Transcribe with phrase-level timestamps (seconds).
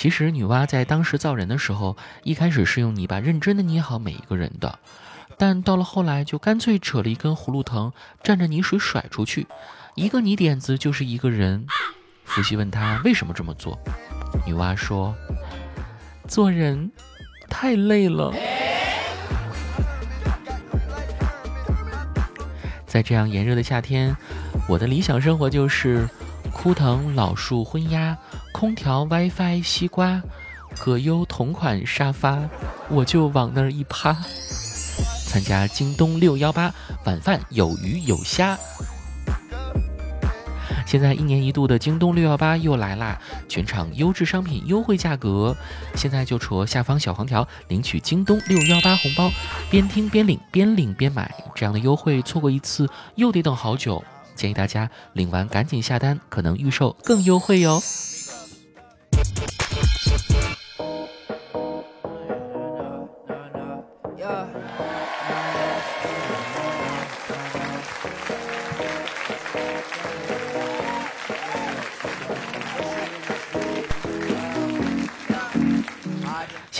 [0.00, 4.78] 其实女娲在当时造人的时候，一开始是用泥巴认真的捏好每一个人的，
[5.36, 7.92] 但到了后来就干脆扯了一根葫芦藤，
[8.22, 9.46] 蘸着泥水甩出去，
[9.96, 11.66] 一个泥点子就是一个人。
[12.24, 13.78] 伏羲问他为什么这么做，
[14.46, 15.14] 女娲说
[16.26, 16.90] ：“做人
[17.50, 18.32] 太累了。”
[22.86, 24.16] 在这样炎热的夏天，
[24.66, 26.08] 我的理想生活就是
[26.54, 28.16] 枯藤老树昏鸦，
[28.60, 30.22] 空调 WiFi 西瓜，
[30.78, 32.38] 葛优同款沙发，
[32.90, 34.12] 我就往那儿一趴。
[35.26, 36.70] 参加京东六幺八，
[37.06, 38.58] 晚饭有鱼有虾。
[40.84, 43.18] 现在一年一度的京东六幺八又来啦！
[43.48, 45.56] 全场优质商品优惠价格，
[45.94, 49.30] 现在就戳下方小黄条领取京东六幺八红包，
[49.70, 54.04] 边听边领，边领边买，这样的优惠错过一次又得等好久。
[54.36, 57.82] 建议大家领完赶紧下单，可能预售更优惠哟。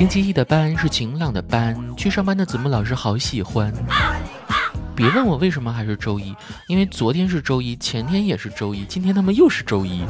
[0.00, 3.70] 星期一的班是晴朗的班，去上班的子木老师好喜欢。
[4.96, 6.34] 别问我为什么还是周一，
[6.68, 10.02] 因为昨天是周一，前天也是周一，今天他们又是周一。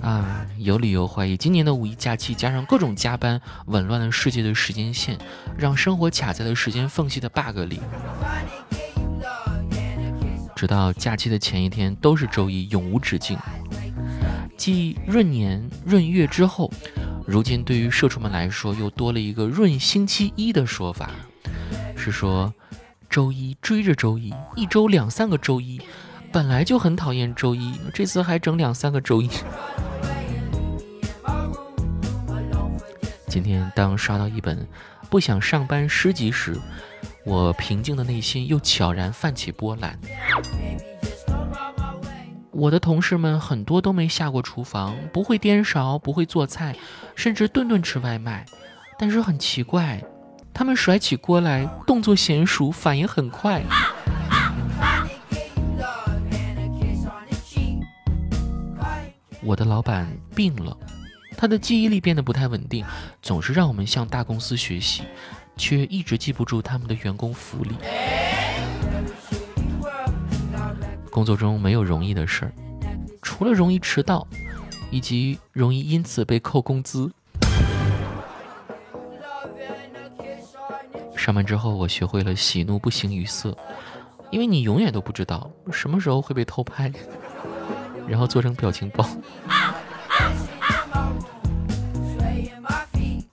[0.00, 5.18] 啊，有理由怀疑今年的五一假期加上各种加班，紊乱了世界的时间线，
[5.58, 7.80] 让生活卡在了时间缝隙的 bug 里。
[10.54, 13.36] 直到假期的前一天都是周一，永无止境。
[14.56, 16.70] 继闰年、闰月之后。
[17.26, 21.10] 如今，对于社畜们来说，又多了一个闰星期一的说法，
[21.96, 22.52] 是说
[23.08, 25.80] 周一追着周一，一周两三个周一，
[26.32, 29.30] 本来就很讨厌周一，这次还整两三个周一。
[33.28, 34.66] 今天当刷到一本
[35.08, 36.58] 不想上班诗集时，
[37.24, 39.98] 我平静的内心又悄然泛起波澜。
[42.62, 46.76] 我的同事们很多都没下过厨房，不会颠勺，不会做菜，
[47.16, 48.46] 甚至顿顿吃外卖。
[48.96, 50.00] 但是很奇怪，
[50.54, 53.64] 他们甩起锅来动作娴熟，反应很快。
[59.42, 60.76] 我的老板病了，
[61.36, 62.86] 他的记忆力变得不太稳定，
[63.20, 65.02] 总是让我们向大公司学习，
[65.56, 67.74] 却一直记不住他们的员工福利。
[71.12, 72.52] 工作中没有容易的事儿，
[73.20, 74.26] 除了容易迟到，
[74.90, 77.12] 以及容易因此被扣工资。
[81.14, 83.54] 上班之后，我学会了喜怒不形于色，
[84.30, 86.90] 因为你永远都不知道什么时候会被偷拍，
[88.08, 89.06] 然后做成表情包。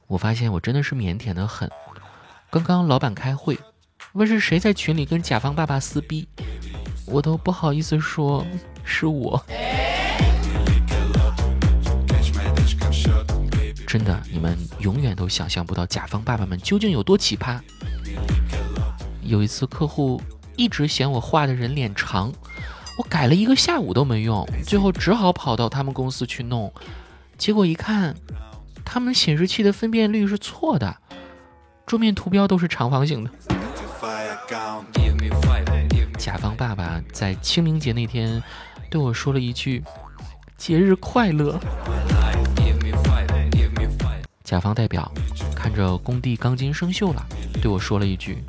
[0.05, 1.71] 我发现我真的是腼腆的很。
[2.49, 3.57] 刚刚老板开会，
[4.11, 6.27] 问是谁在群里跟甲方爸爸撕逼。
[7.11, 8.45] 我都不好意思说
[8.83, 9.43] 是我，
[13.87, 17.59] 真的，你们永远都想象不到甲方爸爸们究竟有多奇葩。
[19.23, 20.21] 有一次，客户
[20.55, 22.31] 一直嫌我画的人脸长，
[22.97, 26.71] 我改了一个下午都没用，最后只好跑到他们公司去弄。
[27.37, 28.15] 结果一看，
[28.85, 30.95] 他们显示器的分辨率是错的，
[31.87, 33.31] 桌面图标都是长方形的。
[36.19, 38.43] 甲方爸爸在清明节那天
[38.89, 39.81] 对我说了一句
[40.57, 41.57] “节日快乐”。
[44.43, 45.09] 甲方代表
[45.55, 47.25] 看着工地钢筋生锈了，
[47.61, 48.43] 对我说了一句：“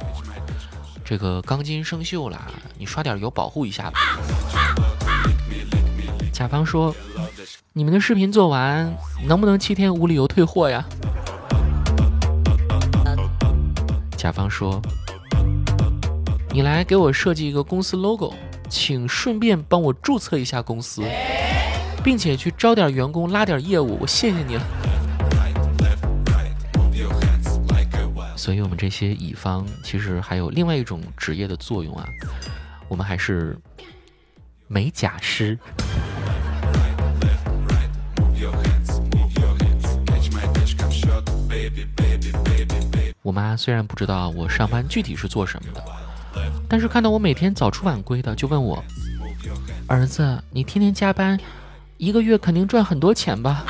[1.05, 2.45] 这个钢筋生锈了，
[2.77, 4.01] 你刷点油保护一下吧。”
[6.33, 6.93] 甲方说
[7.73, 8.93] ：“你们的视频做完，
[9.25, 10.85] 能不能七天无理由退货呀？”
[14.19, 14.83] 甲方说。
[16.53, 18.35] 你来给我设计一个公司 logo，
[18.69, 21.01] 请顺便帮我注册一下公司，
[22.03, 24.63] 并且去招点员工拉点业务，我谢谢你了。
[28.37, 32.05] 所以，我们这些乙方其实还有另外一种职业的作用啊，
[32.89, 33.57] 我们还是
[34.67, 35.57] 美甲师。
[43.23, 46.10] 我妈虽然不知道我上班具体是做什么的。
[46.71, 48.85] 但是看到我每天早出晚归的，就问我
[49.89, 51.37] ：“儿子，你天天加班，
[51.97, 53.67] 一个月肯定赚很多钱吧？”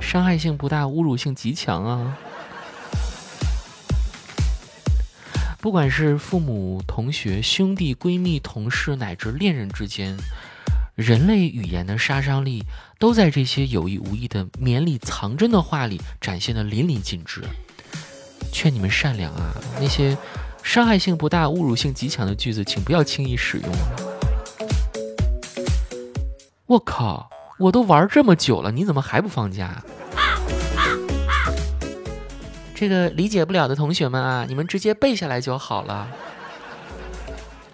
[0.00, 2.16] 伤害性不大，侮辱性极强啊！
[5.60, 10.16] 不管是父母、同学、兄弟、闺蜜、同事，乃至恋人之间，
[10.94, 12.64] 人类语言的杀伤力
[12.98, 17.44] 都在这些有意无意的绵里藏针的话里展现的淋漓尽致。
[18.50, 20.16] 劝你们善良啊，那些
[20.62, 23.68] 伤害性不大、侮辱性极强的句子，请不要轻易使用。
[26.66, 27.28] 我靠，
[27.58, 29.82] 我都玩这么久了，你怎么还不放假？
[32.74, 36.08] 这个理解不了的同学们啊，你们直接背下来就好了。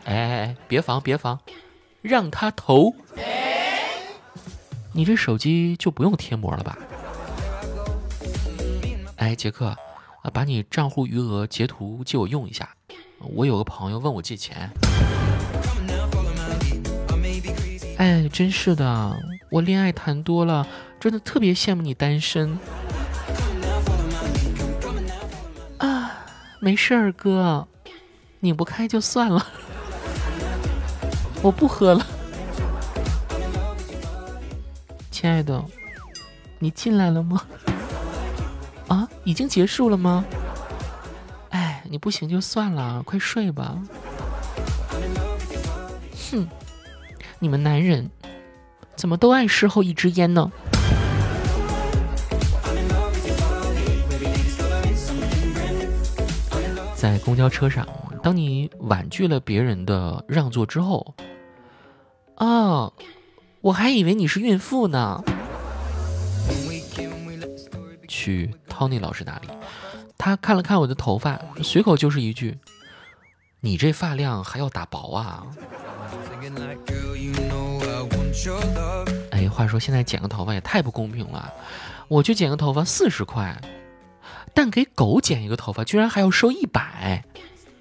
[0.04, 1.38] 哎哎哎，别防别防，
[2.00, 2.94] 让他投。
[4.92, 6.78] 你这手机就不用贴膜了吧？
[9.16, 9.76] 哎，杰克，
[10.26, 12.68] 啊，把你账户余额截图借我用一下。
[13.20, 14.68] 我有个朋友问我借钱。
[17.96, 19.16] 哎，真是的，
[19.50, 20.66] 我恋爱谈多了，
[20.98, 22.58] 真的特别羡慕你单身。
[25.78, 26.26] 啊
[26.58, 27.68] 没事儿，哥，
[28.40, 29.46] 拧不开就算了，
[31.40, 32.04] 我不喝了。
[35.12, 35.64] 亲爱的，
[36.58, 37.40] 你进来了吗？
[38.88, 40.24] 啊，已经结束了吗？
[41.50, 43.76] 哎，你不行就算了，快睡吧。
[46.30, 46.46] 哼，
[47.38, 48.10] 你们男人
[48.96, 50.50] 怎么都爱事后一支烟呢？
[56.96, 57.86] 在公交车上，
[58.22, 61.14] 当你婉拒了别人的让座之后，
[62.36, 62.90] 啊，
[63.60, 65.22] 我还以为你是孕妇呢。
[68.08, 69.48] 去 Tony 老师那里，
[70.18, 72.58] 他看了看我的头发，随口就是一句
[73.60, 75.46] ：“你这发量还要打薄啊？”
[79.32, 81.50] 哎，话说现在剪个头发也太不公平了，
[82.08, 83.58] 我去剪个头发四十块。
[84.52, 87.24] 但给狗剪一个头发，居然还要收一百，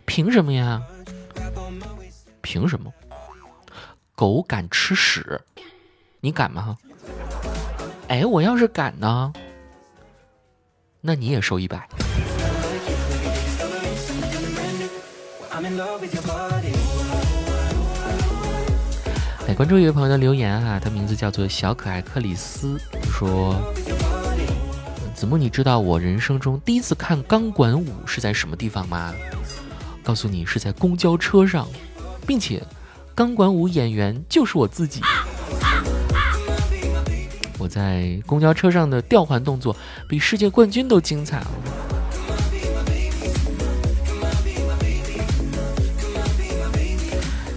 [0.06, 0.82] 凭什么呀？
[2.42, 2.94] 凭什么？
[4.16, 5.42] 狗敢吃屎，
[6.22, 6.78] 你敢吗？
[8.08, 9.34] 哎，我要是敢呢，
[11.08, 11.88] 那你也收一百。
[19.48, 23.56] 来关注一位朋友的留言啊，他名字叫做小可爱克里斯，说。
[25.14, 29.14] 子木，你知道我人生中第一次看钢管舞是在什么地方吗？
[30.04, 31.68] 告诉你是在公交车上，
[32.26, 32.64] 并且
[33.14, 35.02] 钢管舞演员就是我自己。
[37.66, 39.76] 我在公交车上的吊环动作
[40.08, 41.42] 比世界冠军都精彩。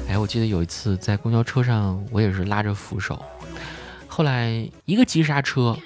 [0.08, 3.22] 哎，我记得有一次在公交车上，我也是拉着扶手，
[4.06, 5.76] 后来一个急刹车。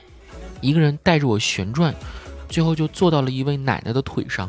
[0.60, 1.92] 一个人带着我旋转，
[2.48, 4.48] 最后就坐到了一位奶奶的腿上。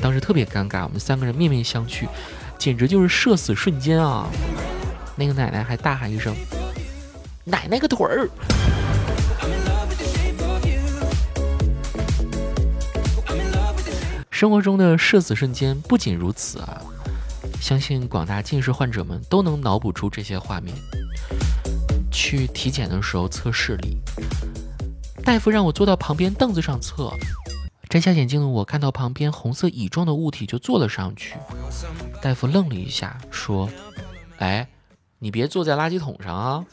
[0.00, 2.06] 当时特别尴尬，我们三个人面面相觑，
[2.56, 4.26] 简直就是社死瞬间啊！
[5.16, 6.34] 那个奶奶还大喊一声
[7.44, 8.28] ：“奶奶个腿儿！”
[14.30, 16.82] 生活中的社死瞬间不仅如此啊，
[17.60, 20.74] 相信广大近视患者们都能脑补出这些画面。
[22.10, 23.96] 去体检的时候测视力，
[25.22, 27.12] 大夫让我坐到旁边凳子上测。
[27.88, 31.36] 摘下眼镜的我看到旁边红色乙状的物体就坐了上去。
[32.20, 33.70] 大夫愣了一下，说
[34.38, 34.68] ：“哎，
[35.20, 36.64] 你别坐在垃圾桶上啊。”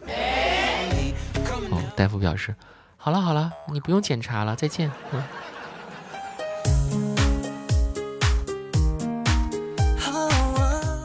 [1.69, 2.55] 哦，大夫表示
[2.97, 4.91] ：“好了好了，你不用检查了，再见。”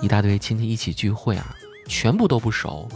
[0.03, 1.57] 一大堆亲戚一起聚会啊，
[1.89, 2.89] 全部都不熟。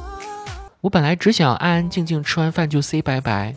[0.80, 3.54] 我本来只想安安静静吃完饭就 say 拜拜，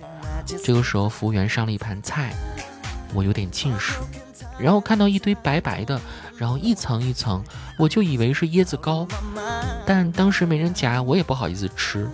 [0.63, 2.33] 这个时候服务员上了一盘菜，
[3.13, 3.99] 我有点近视，
[4.57, 6.01] 然后看到一堆白白的，
[6.35, 7.43] 然后一层一层，
[7.77, 9.07] 我就以为是椰子糕，
[9.85, 12.09] 但当时没人夹，我也不好意思吃。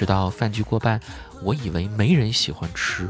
[0.00, 0.98] 直到饭局过半，
[1.42, 3.06] 我以为没人喜欢吃，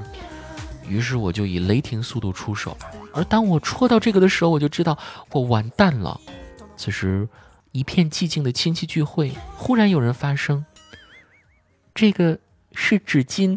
[0.89, 2.77] 于是我就以雷霆速度出手，
[3.15, 4.99] 而当我戳到这个的时候，我就知道
[5.31, 6.21] 我完蛋了。
[6.77, 7.29] 此时，
[7.71, 10.67] 一片寂静的亲戚聚会，忽然有人发声。
[11.95, 12.37] 这个
[12.73, 13.57] 是纸巾。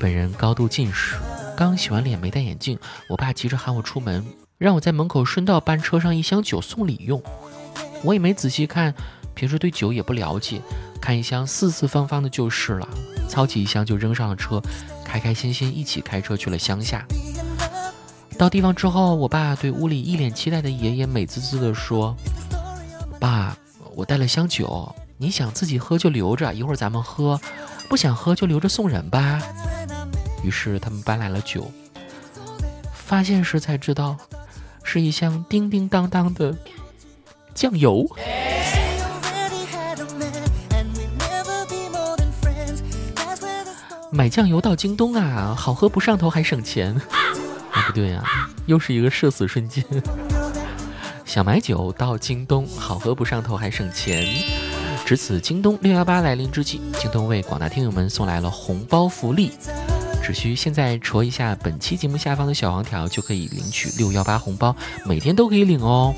[0.00, 1.16] 本人高度近视，
[1.54, 2.78] 刚洗完脸没戴眼镜，
[3.10, 4.24] 我爸急着喊我出门，
[4.58, 7.22] 让我在门口顺道搬车上一箱酒送礼用。
[8.02, 8.94] 我也没仔细看，
[9.34, 10.60] 平时对酒也不了解，
[11.00, 12.88] 看一箱四四方方的就是了，
[13.28, 14.60] 操起一箱就扔上了车，
[15.04, 17.04] 开开心心一起开车去了乡下。
[18.38, 22.14] 到地方之后，我爸对屋里一脸期待的爷爷美滋滋地说
[23.18, 23.56] ：“爸，
[23.94, 27.38] 我带了箱酒，你想自己喝就留着，一会儿咱们喝；
[27.88, 29.40] 不想喝就留着送人吧。”
[30.44, 31.70] 于是他们搬来了酒，
[32.92, 34.16] 发现时才知道，
[34.88, 36.56] 是一箱叮叮当当的
[37.52, 38.08] 酱油。
[44.12, 46.94] 买酱油到京东啊，好喝不上头还省钱。
[47.72, 48.22] 啊， 不对呀，
[48.66, 49.84] 又是一个社死瞬间。
[51.26, 54.24] 想买酒到京东，好喝不上头还省钱。
[55.04, 59.52] 值此京东六幺八来临之际，京东为广大听友们送来了红包福利，
[60.26, 66.12] 只需现在戳一下本期节目下方的小黄条，就可以领取六幺八红包，每天都可以领哦。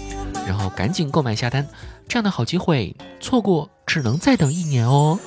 [0.46, 1.68] 然后赶紧购买下单，
[2.08, 5.18] 这样的好机会错过只能再等一年哦。